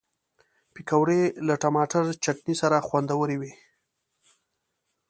پکورې 0.73 1.21
له 1.47 1.55
ټماټر 1.61 2.05
چټني 2.23 2.55
سره 2.61 2.85
خوندورې 2.87 3.35
وي 3.41 3.53